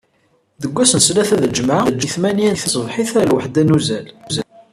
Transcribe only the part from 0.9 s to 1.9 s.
n ttlata d lǧemεa